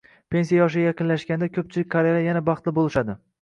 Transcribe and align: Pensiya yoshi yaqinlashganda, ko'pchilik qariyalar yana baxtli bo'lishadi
Pensiya 0.35 0.61
yoshi 0.61 0.85
yaqinlashganda, 0.85 1.49
ko'pchilik 1.59 1.91
qariyalar 1.97 2.25
yana 2.31 2.43
baxtli 2.49 2.75
bo'lishadi 2.81 3.19